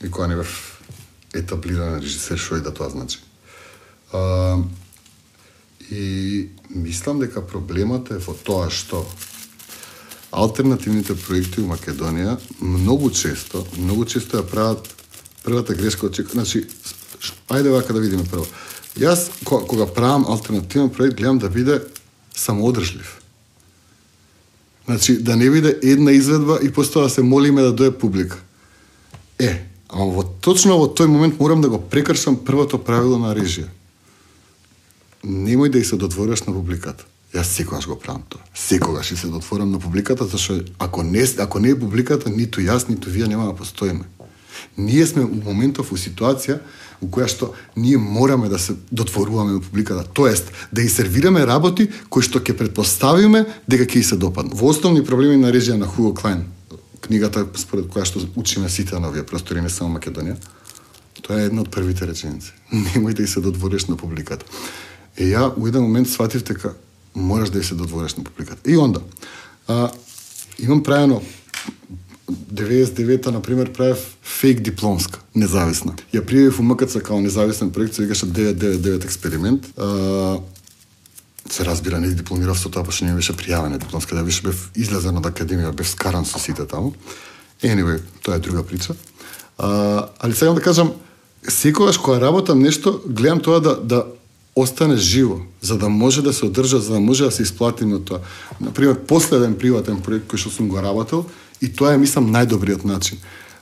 [0.05, 0.83] и кога не бев
[1.35, 3.19] етаблиран режисер, што и да тоа значи.
[4.13, 4.65] Uh,
[5.91, 9.07] и мислам дека проблемот е во тоа што
[10.31, 14.89] алтернативните проекти во Македонија многу често, многу често ја прават
[15.45, 16.67] првата грешка од значи
[17.49, 18.47] ајде вака да видиме прво.
[18.99, 21.81] Јас кога, кога правам алтернативен проект гледам да биде
[22.35, 23.21] самоодржлив.
[24.85, 28.39] Значи, да не биде една изведба и после да се молиме да дое публика.
[29.39, 33.69] Е, ама во, точно во тој момент морам да го прекршам првото правило на режија.
[35.25, 37.05] Немој да и се додвориш на публиката.
[37.35, 38.43] Јас секогаш го правам тоа.
[38.55, 42.89] Секогаш и се дотворам на публиката, зашто ако не, ако не е публиката, ниту јас,
[42.89, 44.05] ниту вие нема да постоиме.
[44.79, 46.59] Ние сме у моментов у ситуација
[47.01, 51.89] у која што ние мораме да се дотворуваме на публиката, тоест да и сервираме работи
[52.09, 54.59] кои што ќе предпоставиме дека ќе и се допаднат.
[54.59, 56.45] Во основни проблеми на режија на Хуго Клайн,
[57.01, 60.37] книгата според која што учиме сите на овие простори, не само Македонија,
[61.23, 62.53] тоа е една од првите реченици.
[62.73, 64.45] Немој да и се додвориш на публиката.
[65.17, 66.75] Е, ја у еден момент сватив дека
[67.15, 68.71] мораш да се додвориш на публиката.
[68.71, 69.01] И онда,
[69.69, 69.91] а,
[70.59, 71.23] имам правено
[72.31, 75.95] 99-та, например, правев фейк дипломска, независна.
[76.15, 79.67] Ја пријавив у МКЦ као независен проект, се викаше 999 експеримент.
[79.79, 80.39] А,
[81.51, 85.19] се разбира, не дипломирав со тоа, пошто не беше пријавена дипломска, да беше бев излезен
[85.19, 86.95] од академија, бев скаран со сите таму.
[87.63, 88.95] Anyway, тоа е друга прича.
[89.59, 90.93] А, али сега да кажам,
[91.49, 94.05] секогаш кога работам нешто, гледам тоа да, да
[94.63, 98.05] остане живо, за да може да се одржа, за да може да се исплати на
[98.05, 98.19] тоа.
[98.61, 101.25] Например, последен приватен проект кој што сум го работел,
[101.61, 103.19] и тоа е, мислам, најдобриот начин.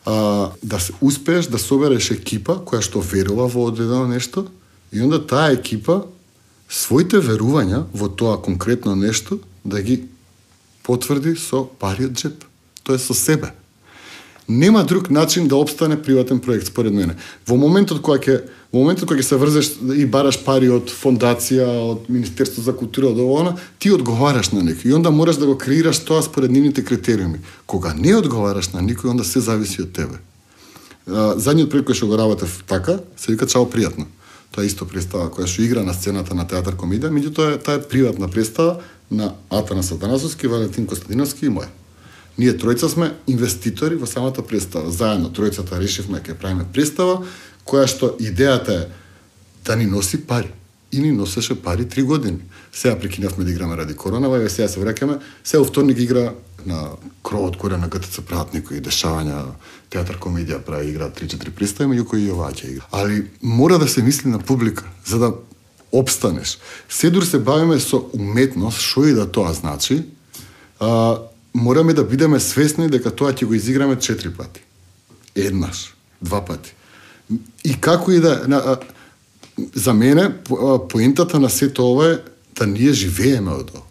[0.07, 4.47] А, да се успееш да собереш екипа која што верува во одредено нешто,
[4.93, 6.05] и онда таа екипа
[6.69, 10.05] своите верувања во тоа конкретно нешто да ги
[10.83, 12.45] потврди со пари од джеп.
[12.83, 13.53] Тоа е со себе.
[14.49, 17.17] Нема друг начин да обстане приватен проект според мене.
[17.47, 21.67] Во моментот кога ќе во моментот кога ќе се врзеш и бараш пари од фондација,
[21.93, 25.57] од Министерство за култура, од ова, ти одговараш на некој и онда мораш да го
[25.57, 27.41] креираш тоа според нивните критериуми.
[27.67, 30.21] Кога не одговараш на никој, онда се зависи од тебе.
[31.09, 34.05] Задниот проект кој што го работев така, се вика Чао пријатно.
[34.53, 37.89] Тоа е исто представа која што игра на сцената на театар комедија, меѓутоа таа е
[37.89, 41.73] приватна представа на Атанас Атанасовски, Валентин Костадиновски и моја.
[42.39, 44.93] Ние тројца сме инвеститори во самата представа.
[44.95, 47.25] Заедно тројцата решивме да ќе правиме представа
[47.69, 48.87] која што идејата е
[49.65, 50.53] да ни носи пари.
[50.93, 52.39] И ни носеше пари три години.
[52.73, 55.21] Сега прекинавме да играме ради коронава, и сега се враќаме.
[55.45, 56.33] Сега вторник игра
[56.67, 56.89] на
[57.23, 59.53] кровот горе на ГТЦ прават некои дешавања,
[59.93, 62.89] театар комедија прави игра 3-4 представи, меѓу кои и оваа ќе игра.
[62.93, 65.33] Али мора да се мисли на публика, за да
[65.93, 66.59] обстанеш.
[66.89, 70.03] Седур се бавиме со уметност, што и да тоа значи,
[70.81, 71.21] а,
[71.55, 74.65] мораме да бидеме свесни дека тоа ќе го изиграме четири пати.
[75.37, 76.78] Еднаш, два пати.
[77.65, 78.43] И како и да...
[78.49, 78.79] На,
[79.75, 80.31] за мене,
[80.89, 82.19] поентата на сето ова е
[82.59, 83.83] да ние живееме од ова.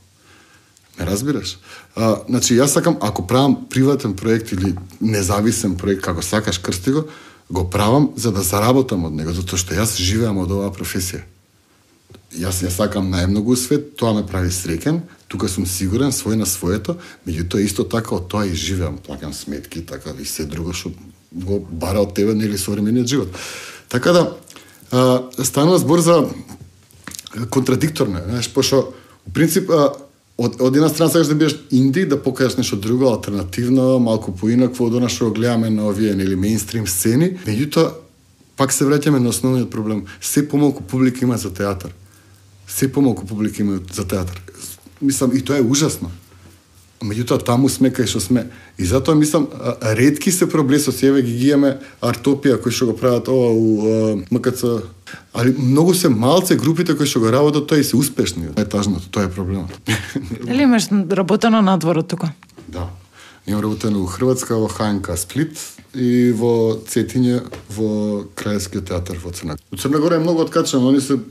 [1.00, 1.58] Ме разбираш?
[1.96, 7.04] А, значи, јас сакам, ако правам приватен проект или независен проект, како сакаш, крсти го,
[7.50, 11.22] го правам за да заработам од него, затоа што јас живеам од оваа професија.
[12.34, 16.98] Јас ја сакам најмногу свет, тоа ме прави среќен, тука сум сигурен свој на своето,
[17.28, 20.92] меѓутоа исто така од тоа и живеам, плакам сметки, така и се друго што
[21.32, 23.28] го бара од тебе нели современиот живот.
[23.90, 24.38] Така да
[24.92, 26.26] а, станува збор за
[27.50, 28.94] контрадикторно, знаеш, пошто
[29.28, 29.92] у принцип а,
[30.38, 34.88] од, од една страна сакаш да бидеш инди, да покажеш нешто друго, алтернативно, малку поинакво
[34.88, 37.94] од она што гледаме на овие нели мејнстрим сцени, меѓутоа
[38.58, 40.06] пак се враќаме на основниот проблем.
[40.22, 41.94] Се помалку публика има за театар.
[42.68, 44.42] Се помалку публика има за театар
[45.02, 46.12] мислам, и тоа е ужасно.
[46.98, 48.48] Меѓутоа, таму сме кај што сме.
[48.78, 49.48] И затоа, мислам,
[49.82, 54.82] редки се проблесо еве ги гиеме Артопија, кои што го прават ова у МКЦ.
[55.34, 58.50] Али многу се малце групите кои што го работат тоа и се успешни.
[58.56, 59.70] Тоа е тажното, тоа е проблемот.
[60.50, 62.34] Или имаш работено надвор од тука?
[62.68, 62.90] Да.
[63.46, 65.54] Имам работено во Хрватска, во ХНК Сплит
[65.94, 69.56] и во Цетиње, во Крајскиот театар во Црна.
[69.72, 71.22] У Црна Гора е многу откачено, они се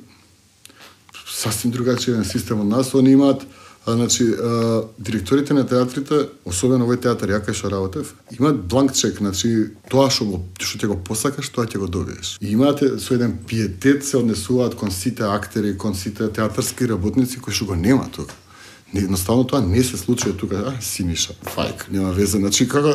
[1.27, 2.95] сасвим другачиен систем од нас.
[2.95, 3.43] Они имаат
[3.87, 8.94] а, значи, а, директорите на театрите, особено овој театар ја кај што работев, имаат бланк
[8.99, 12.37] чек, значи тоа што го што ќе го посакаш, тоа ќе го добиеш.
[12.42, 17.55] И имате со еден пиетет се однесуваат кон сите актери, кон сите театарски работници кои
[17.55, 18.35] што го нема тука.
[18.94, 22.38] Едноставно тоа не се случува тука, а, Синиша, фајк, нема веза.
[22.38, 22.90] Значи, како,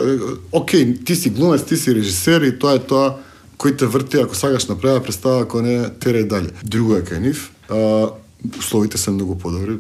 [0.51, 3.15] окей, ти си глумец, ти си режисер и тоа е тоа
[3.61, 6.51] кој те врти, ако сакаш направа представа, ако не, терај дале.
[6.63, 8.09] Друго е кај нив, а,
[8.57, 9.79] условите се многу да подобри,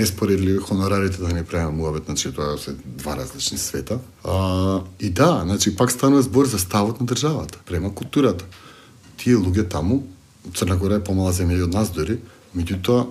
[0.00, 3.98] неспоредливи хонорарите да не правиме муабет, значи тоа се два различни света.
[4.24, 8.44] А, и да, значи пак станува збор за ставот на државата, према културата.
[9.16, 10.02] Тие луѓе таму,
[10.56, 12.16] Црна Гора е помала земја од нас дори,
[12.56, 13.06] меѓутоа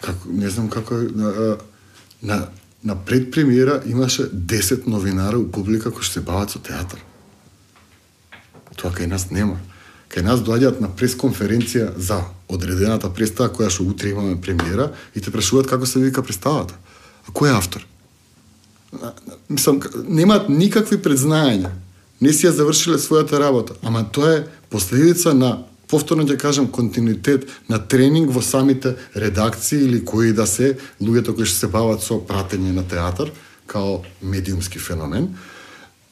[0.00, 1.56] како не знам како на,
[2.22, 2.46] на
[2.84, 7.00] на предпремиера имаше 10 новинара у публика кои што се бават со театар.
[8.76, 9.60] Тоа кај нас нема
[10.10, 15.30] кај нас доаѓаат на пресконференција за одредената представа која што утре имаме премиера и те
[15.30, 16.74] прашуваат како се вика представата.
[17.28, 17.86] А кој е автор?
[19.48, 21.70] мислам, немаат никакви предзнаења.
[22.20, 27.46] Не си ја завршиле својата работа, ама тоа е последица на повторно ќе кажам континуитет
[27.68, 32.20] на тренинг во самите редакции или кои да се луѓето кои што се бават со
[32.20, 33.30] пратење на театар
[33.66, 35.34] као медиумски феномен.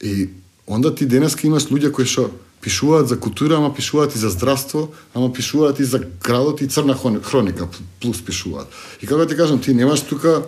[0.00, 0.30] И
[0.66, 4.88] онда ти денеска имаш луѓе кои што пишуваат за култура, ама пишуваат и за здравство,
[5.14, 7.68] ама пишуваат и за градот и црна хроника
[8.00, 8.68] плюс пишуваат.
[9.02, 10.42] И како да ти кажам, ти немаш тука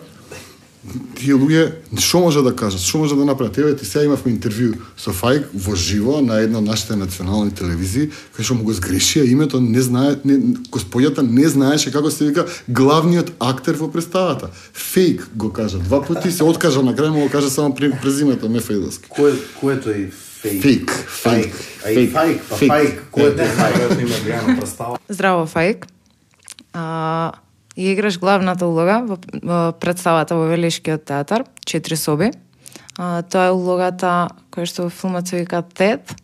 [1.19, 1.65] тие луѓе
[2.01, 3.59] што може да кажат, што може да направат.
[3.59, 8.09] Еве ти сега имавме интервју со Фајк во живо на една од нашите национални телевизии,
[8.37, 12.47] кај што му го сгрешија името, не знае, не, господјата не знаеше како се вика
[12.69, 14.49] главниот актер во представата.
[14.73, 19.13] Фейк го кажа два пати, се откажа на крај му го кажа само презимето Мефајловски.
[19.13, 20.91] Кој кој е тој фейк?
[21.21, 23.49] Фейк, фейк, фајк, па фајк, кој е?
[24.01, 24.99] Има представа.
[25.09, 25.85] Здраво, Фајк.
[26.73, 27.33] А,
[27.77, 32.31] и играш главната улога во, во представата во Велишкиот театар, Четири соби.
[32.97, 36.15] А, тоа е улогата која што во филмот се вика Тед,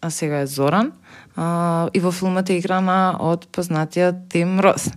[0.00, 0.92] а сега е Зоран.
[1.36, 4.90] А, и во филмот е играна од познатиот Тим Рос.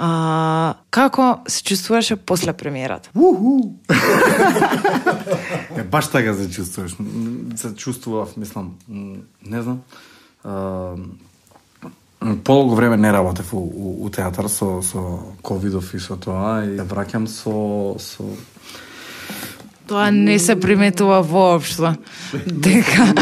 [0.00, 3.10] А, како се чувствуваше после премиерата?
[5.76, 6.96] Е, баш така се чувствуваш.
[7.56, 8.74] Се чувствував, мислам,
[9.46, 9.80] не знам.
[10.44, 10.94] А,
[12.20, 16.76] Подолго време не работев у, у, у театар со, со ковидов и со тоа и
[16.76, 18.24] враќам со, со
[19.90, 21.94] Тоа не се приметува воопшто.
[22.46, 23.14] Дека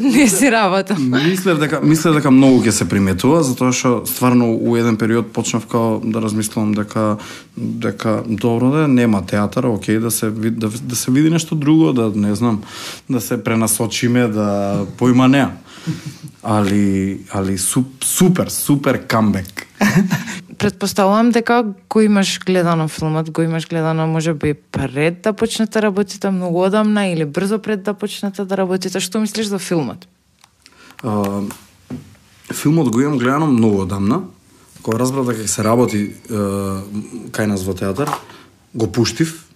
[0.00, 0.96] не си работа.
[0.98, 5.66] Мислев дека мислев дека многу ќе се приметува затоа што стварно у еден период почнав
[5.68, 7.18] као да размислувам дека
[7.52, 12.08] дека добро да нема театар, окей да се да, да се види нешто друго, да
[12.16, 12.62] не знам,
[13.10, 15.52] да се пренасочиме, да поима неа.
[16.42, 19.66] Али али суп, супер, супер камбек.
[20.58, 26.30] Предпоставувам дека го имаш гледано филмот, го имаш гледано може би пред да почнете работите
[26.30, 29.00] многу одамна или брзо пред да почнете да работите.
[29.00, 30.08] Што мислиш за филмот?
[31.02, 31.42] А,
[32.52, 34.22] филмот го имам гледано многу одамна.
[34.82, 36.34] Кога разбрав дека се работи е,
[37.30, 38.10] кај нас во театар,
[38.74, 39.46] го пуштив.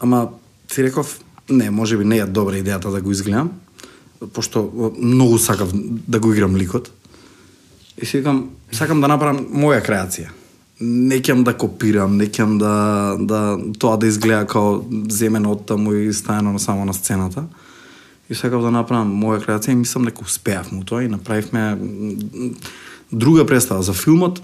[0.00, 0.28] Ама
[0.72, 1.20] си реков,
[1.50, 3.50] не, може би не е добра идејата да го изгледам,
[4.32, 5.70] пошто многу сакав
[6.08, 6.90] да го играм ликот.
[8.02, 10.30] И си викам, сакам да направам моја креација.
[10.80, 14.80] Не кем да копирам, не кем да, да тоа да изгледа као
[15.12, 17.44] земено од таму и стајано само на сцената.
[18.30, 21.76] И сакав да направам моја креација и мислам дека успеав му тоа и направивме
[23.12, 24.40] друга представа за филмот.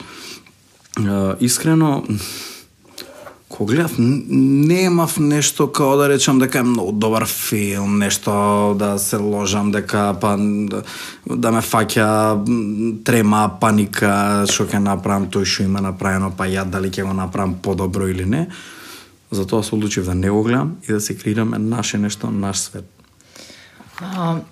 [1.41, 2.05] Искрено
[3.49, 9.17] Ко гледав немав нешто као да речам дека е многу добар филм, нешто да се
[9.17, 10.83] ложам дека па да,
[11.27, 12.09] да ме фаќа
[13.07, 17.55] трема, паника, што ќе направам тој што има направено, па ја дали ќе го направам
[17.63, 18.49] подобро или не.
[19.31, 22.91] Затоа се одлучив да не го гледам и да се креираме наше нешто, наш свет.
[24.03, 24.43] А,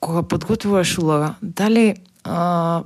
[0.00, 2.82] кога подготвуваш улога, дали а,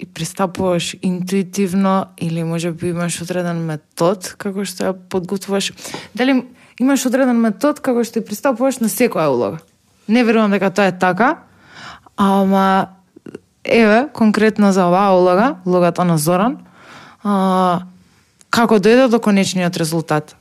[0.00, 5.72] и пристапуваш интуитивно или може би имаш одреден метод како што ја подготвуваш?
[6.16, 6.40] Дали
[6.80, 9.60] имаш одреден метод како што ја пристапуваш на секоја улога?
[10.08, 11.44] Не верувам дека тоа е така,
[12.16, 12.96] ама
[13.64, 16.58] еве, конкретно за оваа улога, улогата на Зоран,
[17.22, 17.84] а,
[18.50, 20.36] како дојде до конечниот резултат?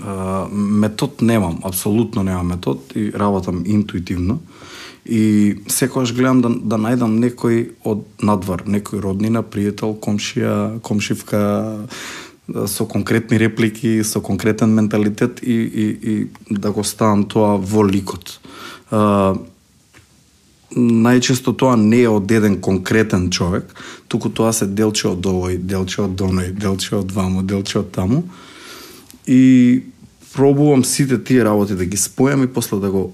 [0.00, 4.38] А, метод немам, апсолутно немам метод и работам интуитивно.
[5.04, 11.42] И секогаш гледам да, да најдам некој од надвор, некој роднина, пријател, комшија, комшивка,
[12.66, 18.40] со конкретни реплики, со конкретен менталитет и, и, и да го ставам тоа во ликот.
[18.90, 19.36] А,
[20.76, 23.72] најчесто тоа не е од еден конкретен човек,
[24.08, 28.24] туку тоа се делче од овој, делче од оној, делче од ваму, делче од таму.
[29.26, 29.84] И
[30.32, 33.12] пробувам сите тие работи да ги спојам и после да го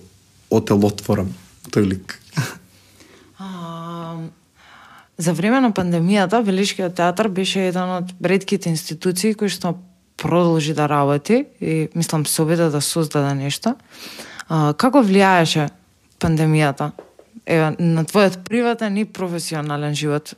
[0.51, 1.31] отелотворам
[1.71, 2.19] тој лик.
[3.39, 4.17] А,
[5.19, 9.79] за време на пандемијата Велишкиот театар беше еден од ретките институции кои што
[10.21, 13.75] продолжи да работи и мислам се обида да создаде нешто.
[14.49, 15.71] А, како влијаеше
[16.21, 16.93] пандемијата
[17.47, 20.35] еве на твојот приватен и професионален живот?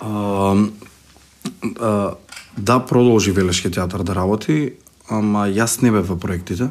[0.00, 0.56] А,
[1.80, 2.14] а,
[2.56, 4.74] да продолжи Велешки театар да работи,
[5.08, 6.70] ама јас не бев во проектите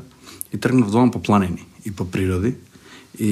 [0.52, 2.56] и тргнав дома по планини и по природи
[3.17, 3.32] и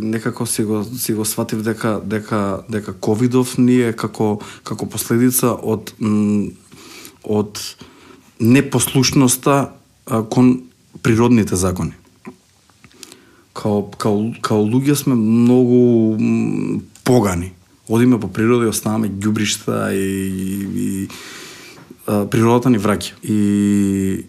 [0.00, 5.54] некако си го си го сватив дека дека дека ковидов ние е како како последица
[5.54, 5.92] од
[7.24, 7.60] од
[8.40, 9.70] непослушноста
[10.30, 10.62] кон
[11.02, 11.92] природните закони.
[13.52, 16.18] Као, као, као луѓе сме многу
[17.04, 17.52] погани.
[17.88, 20.06] Одиме по природа и оставаме ѓубришта и,
[20.84, 21.08] и
[22.06, 23.18] а, природата ни враќа.
[23.24, 24.26] И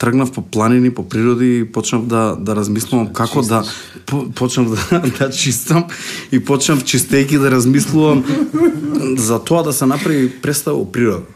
[0.00, 3.64] тргнав по планини, по природи и почнав да да размислувам како да
[4.06, 5.84] по, почнав да, да чистам
[6.32, 8.24] и почнав чистејќи да размислувам
[9.16, 11.28] за тоа да се направи представа о природа.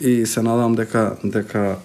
[0.00, 1.78] И се надам дека дека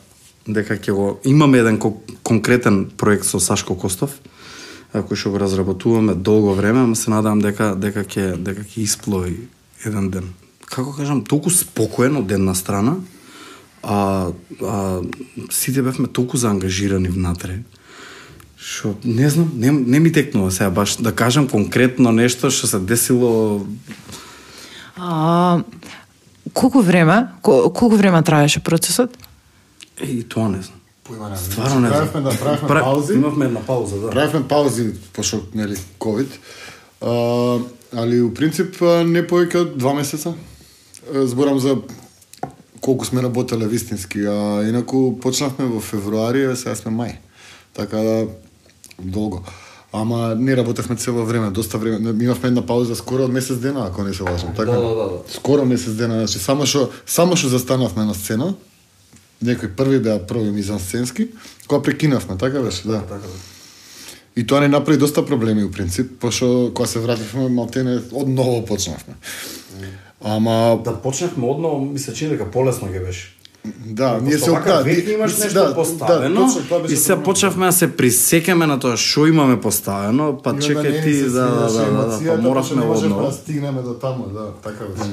[0.47, 4.19] дека ќе го имаме еден ко, конкретен проект со Сашко Костов
[4.93, 9.35] кој што го разработуваме долго време, ама се надам дека дека ќе дека ќе исплови
[9.85, 10.33] еден ден.
[10.67, 12.97] Како кажам, толку спокоен од една страна,
[13.83, 14.31] а,
[14.63, 14.99] а
[15.51, 17.63] сите бевме толку заангажирани внатре.
[18.57, 22.79] Што не знам, не, не ми текнува сега баш да кажам конкретно нешто што се
[22.79, 23.61] десило
[24.97, 25.61] А,
[26.53, 29.17] колку време, кол- колку време траеше процесот?
[30.03, 30.79] и тоа не знам.
[31.29, 31.37] Не.
[31.37, 32.37] Стварно не Правевме да знам.
[32.37, 33.13] правевме Пра- паузи.
[33.13, 34.09] Имавме една пауза, да.
[34.09, 36.39] Правевме паузи пошто нели ковид.
[37.01, 37.59] А,
[37.93, 40.33] али у принцип не повеќе од два месеца.
[41.13, 41.77] Зборам за
[42.87, 47.17] колку сме работеле вистински, а инаку почнавме во февруари, а сега сме мај.
[47.75, 48.27] Така да
[48.95, 49.43] долго.
[49.91, 51.99] Ама не работевме цело време, доста време.
[51.99, 54.55] Имавме една пауза скоро од месец дена, ако не се лажам.
[54.55, 54.71] Така?
[54.71, 55.19] Да, да, да, да.
[55.27, 58.53] Скоро месец дена, значи само што само што застанавме на сцена,
[59.43, 61.27] некои први беа први мизансценски,
[61.67, 63.03] кога прекинавме, така беше, да.
[63.03, 63.35] Така да.
[64.39, 68.63] И тоа не направи доста проблеми у принцип, пошто кога се вративме малтене од ново
[68.65, 69.19] почнавме.
[70.23, 73.33] Ама Да почневме одно, ми се чини дека полесно ќе беше.
[73.85, 76.97] да, ние се вака да, веќе имаш да, нешто да, поставено точно, тоа беше и
[76.97, 81.29] се почнавме да се присекаме на тоа што имаме поставено, па чекај не ти да
[81.29, 83.27] да свиеше да, да, емоцијата, па моравме не можевме одно.
[83.27, 85.11] да стигнеме до таму, да, така беше.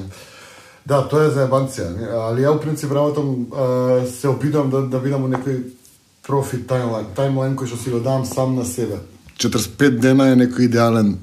[0.86, 2.08] Да, тоа е за ебанција, не?
[2.08, 3.46] али ја у принцип работам
[4.20, 5.60] се обидам да да видам некој
[6.26, 9.00] профи таймлайн, таймлайн кој што си го давам сам на себе.
[9.36, 11.18] 45 дена е некој идеален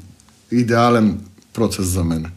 [0.51, 1.19] идеален
[1.53, 2.29] процес за мене.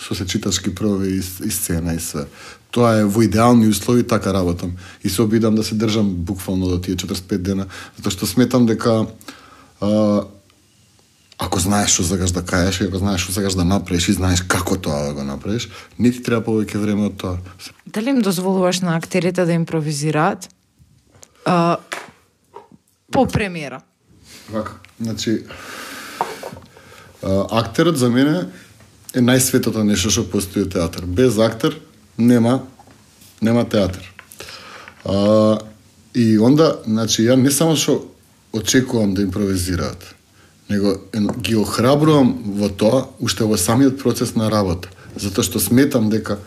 [0.00, 2.24] Со се читачки проби и, и сцена и све.
[2.70, 4.72] Тоа е во идеални услови така работам.
[5.04, 9.06] И се обидам да се држам буквално до тие 45 дена, затоа што сметам дека
[9.80, 10.24] а,
[11.40, 14.40] ако знаеш што сакаш да кажеш, и ако знаеш што сакаш да направиш и знаеш
[14.44, 17.36] како тоа да го направиш, не ти треба повеќе време од тоа.
[17.86, 20.48] Дали им дозволуваш на актерите да импровизираат?
[21.44, 21.76] А,
[23.12, 23.80] по премиера.
[24.48, 25.44] Вака, значи
[27.22, 28.46] а, актерот за мене
[29.14, 31.06] е најсветото нешто што постои театар.
[31.06, 31.76] Без актер
[32.18, 32.60] нема
[33.40, 34.04] нема театар.
[35.04, 35.58] А,
[36.14, 38.04] и онда, значи, ја не само што
[38.52, 40.14] очекувам да импровизираат,
[40.68, 40.96] него
[41.40, 44.90] ги охрабрувам во тоа, уште во самиот процес на работа.
[45.16, 46.38] Затоа што сметам дека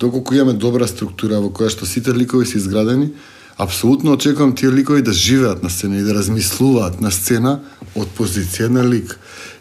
[0.00, 3.12] доколку имаме добра структура во која што сите ликови се изградени,
[3.56, 7.60] апсолутно очекувам тие ликови да живеат на сцена и да размислуваат на сцена
[7.94, 9.18] од позиција на лик.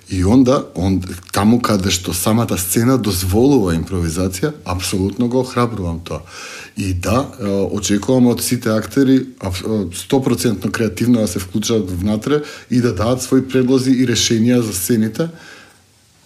[0.09, 6.23] И онда, он, таму каде што самата сцена дозволува импровизација, апсолутно го охрабрувам тоа.
[6.77, 7.27] И да,
[7.69, 12.41] очекувам од сите актери 100% креативно да се вклучат внатре
[12.71, 15.29] и да дадат своји предлози и решенија за сцените,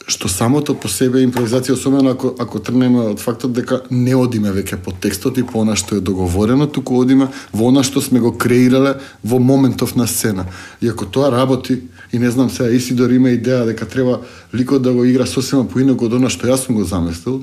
[0.08, 4.52] што самото по себе е импровизација, особено ако, ако тргнеме од фактот дека не одиме
[4.52, 8.20] веќе по текстот и по она што е договорено, туку одиме во она што сме
[8.20, 10.46] го креирале во моментов на сцена.
[10.82, 11.82] И ако тоа работи,
[12.14, 14.22] и не знам сега, Исидор има идеја дека треба
[14.54, 17.42] ликот да го игра сосема поинако од она што јас сум го заместил.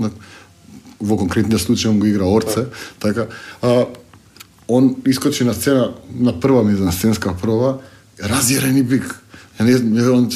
[1.00, 2.66] во конкретниот случај го игра Орце,
[3.00, 3.26] така,
[3.62, 3.86] а,
[4.68, 7.80] он искочи на сцена на прва ми на сценска проба,
[8.18, 9.16] разјарен и бик.
[9.58, 10.30] Ја не, не он,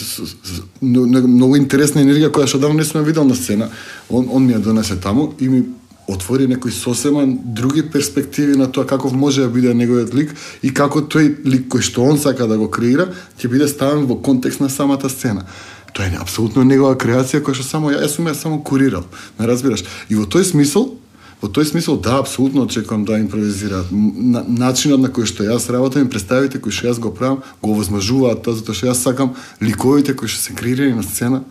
[0.81, 3.68] многу интересна енергија која што давно не сум видел на сцена.
[4.09, 5.62] Он, он ми ја донесе таму и ми
[6.09, 11.00] отвори некои сосема други перспективи на тоа каков може да биде неговиот лик и како
[11.00, 14.69] тој лик кој што он сака да го креира ќе биде ставен во контекст на
[14.69, 15.46] самата сцена.
[15.94, 19.05] Тоа е апсолутно негова креација која што само јас сум ја само курирал,
[19.38, 19.85] не разбираш?
[20.09, 20.98] И во тој смисол
[21.44, 23.90] Во тој смисол, да, апсолутно очекувам да импровизираат.
[23.92, 27.75] На, начинот на кој што јас работам и представите кои што јас го правам, го
[27.75, 31.42] овозможуваат тоа, затоа што јас сакам ликовите кои што се креирани на сцена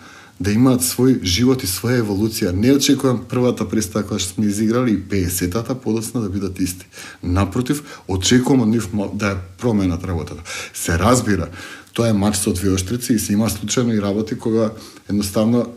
[0.44, 2.52] да имаат свој живот и своја еволуција.
[2.52, 6.88] Не очекувам првата представа која што сме изиграли и 50-тата подоцна да бидат исти.
[7.24, 10.44] Напротив, очекувам од нив да ја променат работата.
[10.74, 11.48] Се разбира,
[11.94, 14.74] тоа е мач со двеоштрици и се има случајно и работи кога
[15.08, 15.68] едноставно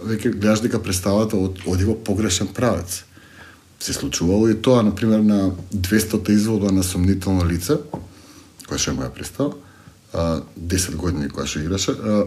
[0.00, 3.04] веќе гледаш дека представата од, оди во погрешен правец.
[3.80, 7.76] Се случувало и тоа, например, на 200-та изводба на сомнително лице,
[8.64, 9.52] која што е моја представа,
[10.56, 12.24] 10 години која што играше, а,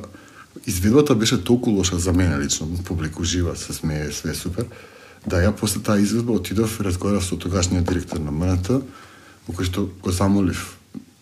[0.67, 4.65] изведбата беше толку лоша за мене лично, публика жива, се смее, све супер,
[5.27, 8.81] да ја после таа изведба отидов и разговарав со тогашниот директор на МНТ,
[9.47, 10.77] во кој што го замолив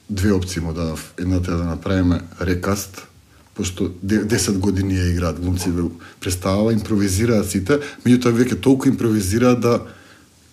[0.10, 1.14] две опции му дадов.
[1.20, 3.08] Едната е да направиме рекаст,
[3.56, 9.84] пошто 10 години ја играат глумци во представава, импровизираат сите, меѓутоа веќе толку импровизираат да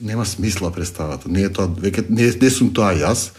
[0.00, 1.30] нема смисла представата.
[1.30, 3.30] Не е тоа веќе не, не сум тоа јас.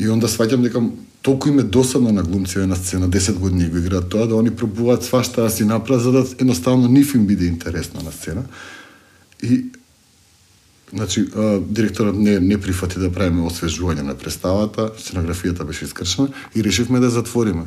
[0.00, 0.80] И онда сваќам дека
[1.22, 4.50] толку им е досадно на глумците на сцена, 10 години го играат тоа, да они
[4.50, 8.44] пробуваат свашта да си направат, за да едноставно нив им биде интересно на сцена.
[9.42, 9.64] И
[10.92, 16.64] Значи, а, директорот не, не прифати да правиме освежување на представата, сценографијата беше искршена и
[16.64, 17.64] решивме да затвориме.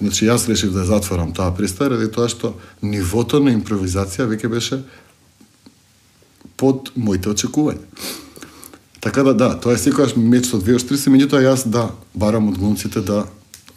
[0.00, 2.52] Значи, јас решив да затворам таа представа, ради тоа што
[2.84, 4.82] нивото на импровизација веќе беше
[6.60, 7.80] под моите очекувања.
[9.00, 12.58] Така да, да, тоа е секогаш меч со две оштрици, меѓутоа јас да барам од
[12.58, 13.26] глумците да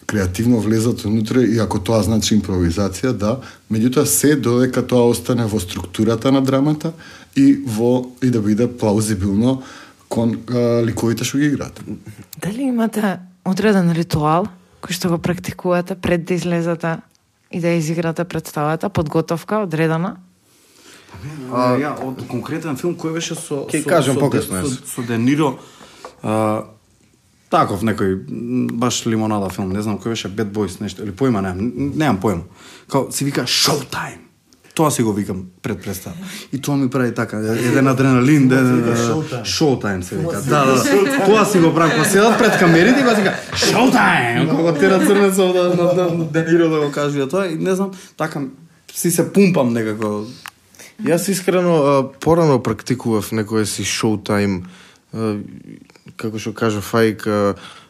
[0.09, 3.37] креативно влезат унутре и ако тоа значи импровизација, да,
[3.71, 6.91] меѓутоа се додека тоа остане во структурата на драмата
[7.35, 9.61] и во и да биде плаузибилно
[10.09, 11.79] кон а, ликовите што ги играат.
[12.41, 14.49] Дали имате одреден ритуал
[14.81, 16.97] кој што го практикувате пред да излезете
[17.51, 20.17] и да изиграте представата, подготовка одредена?
[21.53, 25.03] А, ја, од конкретен филм кој беше со Ќе со, кажам со, покасно, со, со,
[25.07, 25.57] Де Ниро
[26.23, 26.63] а,
[27.51, 28.15] таков некој
[28.79, 32.43] баш лимонада филм, не знам кој беше Bad Boys нешто или поима немам, немам поима.
[32.89, 34.31] Као се вика Showtime.
[34.75, 36.15] Тоа си го викам пред представа.
[36.53, 40.41] И тоа ми прави така, еден адреналин, да, да, да, Showtime се вика.
[40.41, 41.25] Да, да, да.
[41.25, 44.55] Тоа си го прави, кога седат пред камерите и го вика Showtime.
[44.55, 48.41] Кога тера црнецов да Де Ниро да го кажува тоа и не знам, така
[48.93, 50.25] си се пумпам некако
[51.01, 51.91] Јас искрено а,
[52.21, 54.61] порано практикував некој си шоутайм
[55.13, 55.37] а,
[56.15, 57.37] како што кажа Фајк а,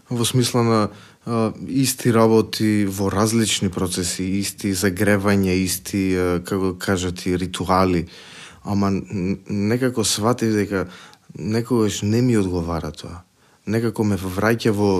[0.07, 0.79] во смисла на
[1.25, 8.07] а, исти работи во различни процеси, исти загревање, исти а, како кажат и ритуали.
[8.63, 10.87] Ама некако сватив дека
[11.35, 13.25] некогаш не ми одговара тоа.
[13.65, 14.91] Некако ме враќа во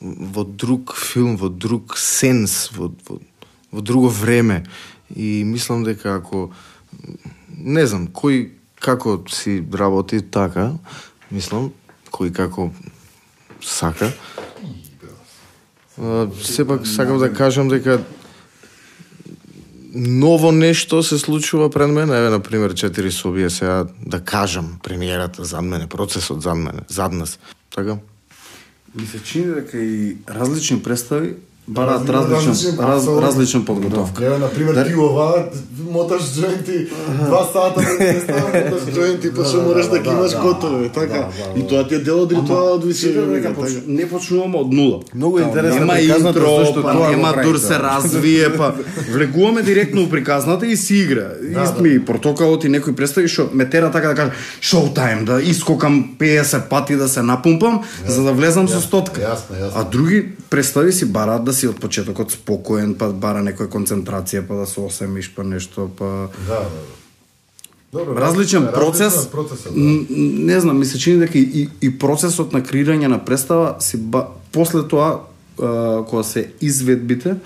[0.00, 3.18] во друг филм, во друг сенс, во, во,
[3.72, 4.66] во друго време.
[5.14, 6.50] И мислам дека ако
[7.58, 10.72] не знам, кој како си работи така,
[11.30, 11.70] мислам,
[12.12, 12.70] кој како
[13.62, 14.12] сака.
[16.42, 18.00] Сепак сакам да кажам дека
[19.94, 25.44] ново нешто се случува пред мене, еве на пример четири собија сега да кажам премиерата
[25.44, 27.38] зад мене, процесот зад мене, зад нас.
[27.74, 27.98] Така?
[28.94, 31.34] Ми се чини дека и различни представи
[31.68, 34.26] бараат различен, раз, различен подготовка.
[34.26, 35.44] Еве, на пример, ти ова,
[35.90, 36.86] моташ джоинти,
[37.24, 41.28] два сата да не ставам, моташ джоинти, па што мораш да ги имаш готови, така.
[41.56, 42.34] И тоа ти е дел од
[43.56, 43.72] поч...
[43.72, 43.84] така.
[43.86, 45.00] не почнуваме од нула.
[45.14, 48.74] Многу интересно Нема приказната, интро, зашто па тоа го нема дур се развие, па
[49.12, 51.32] влегуваме директно у приказната и си игра.
[51.64, 55.40] Ист ми и протоколот и некои представи што ме тера така да кажа шоутайм, да
[55.42, 59.20] искокам 50 пати да се напумпам за да влезам со стотка.
[59.20, 59.72] јасно, јасно.
[59.74, 64.62] А други представи си бараат да си од почетокот спокоен, па бара некоја концентрација, па
[64.62, 67.00] да се осемиш, па нешто, па Да, да, да.
[67.94, 69.80] Добро, различен процес, процесот, да.
[70.18, 74.26] не знам, ми се чини дека и, и процесот на креирање на представа си ба,
[74.52, 75.20] после тоа
[75.62, 77.36] а, кога се изведбите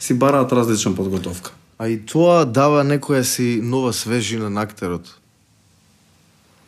[0.00, 1.52] си бараат различна подготовка.
[1.78, 5.12] А и тоа дава некоја си нова свежина на актерот.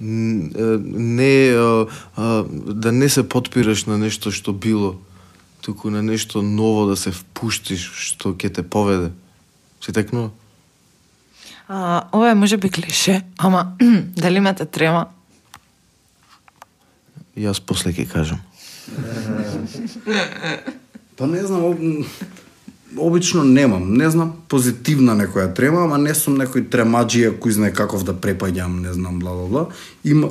[0.01, 1.87] Не а,
[2.17, 4.99] а, да не се подпираш на нешто што било,
[5.63, 9.13] туку на нешто ново да се впуштиш што ќе те поведе.
[9.81, 10.31] Си текнува?
[11.69, 13.73] А, ова е може би клише, ама
[14.17, 15.07] дали имате трема?
[17.37, 18.41] Јас после ќе кажам.
[21.17, 21.63] Па не знам,
[22.97, 28.05] обично немам, не знам, позитивна некоја трема, ама не сум некој тремаджија кој знае каков
[28.05, 29.67] да препаѓам, не знам, бла бла бла.
[30.05, 30.31] Има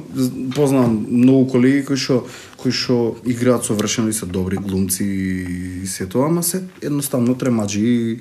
[0.56, 2.26] познавам многу колеги кои што
[2.58, 8.20] кои што играат совршено и се добри глумци и се тоа, ама се едноставно тремаджи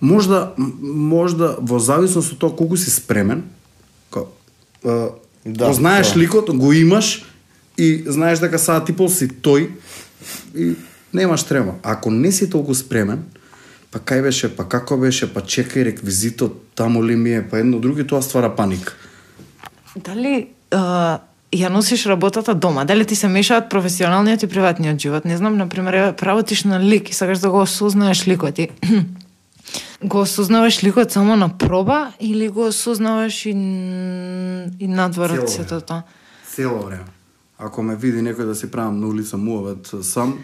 [0.00, 3.42] можда м- можда во зависност од тоа колку си спремен,
[4.10, 4.24] ка,
[4.84, 5.10] а,
[5.44, 6.20] Да, го знаеш тоа.
[6.22, 7.24] ликот, го имаш
[7.78, 9.68] и знаеш дека саат типол си тој
[10.54, 10.74] и
[11.14, 11.74] немаш трема.
[11.82, 13.24] Ако не си толку спремен,
[13.92, 17.80] па кај беше, па како беше, па чекај реквизитот, таму ли ми е, па едно
[17.80, 18.94] други, тоа ствара паник.
[19.96, 21.20] Дали а,
[21.52, 22.84] ја носиш работата дома?
[22.84, 25.24] Дали ти се мешаат професионалниот и приватниот живот?
[25.24, 28.68] Не знам, например, еве, работиш на лик и сакаш да го осознаеш ликот и
[30.04, 33.50] го осознаваш ликот само на проба или го осознаваш и,
[34.80, 36.02] и надвор од сето тоа?
[36.48, 37.04] Цело време.
[37.58, 40.40] Ако ме види некој да си правам на улица муавет сам,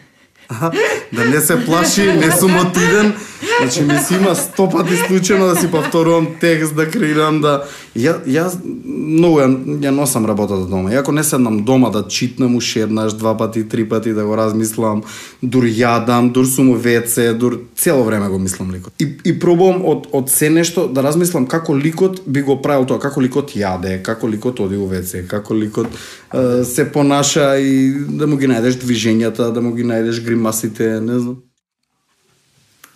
[1.13, 3.15] да не се плаши, не сум отиден.
[3.61, 7.63] Значи ми се има сто пати случајно да си повторувам текст, да креирам, да...
[7.99, 9.49] Ја, ја многу ја,
[9.83, 10.93] ја носам работата дома.
[10.93, 15.03] Иако не седнам дома да читнам уште еднаш, два пати, три пати да го размислам,
[15.43, 18.93] дур јадам, дур сум у веце, дур цело време го мислам ликот.
[19.03, 23.03] И, и пробувам од, од се нешто да размислам како ликот би го правил тоа,
[23.03, 28.27] како ликот јаде, како ликот оди у веце, како ликот е, се понаша и да
[28.31, 31.37] му ги најдеш движењата, да му ги најдеш гримасите, не знам.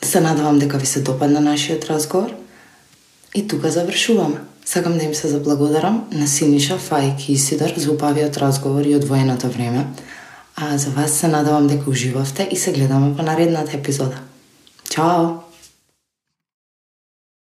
[0.02, 2.30] Се надавам дека ви се допадна нашиот разговор.
[3.34, 4.40] И тука завршуваме.
[4.64, 9.48] Сакам да им се заблагодарам на Синиша, Фајк и Сидар за убавиот разговор и одвоеното
[9.48, 9.86] време.
[10.56, 14.20] А за вас се надавам дека уживавте и се гледаме во наредната епизода.
[14.90, 15.51] Чао!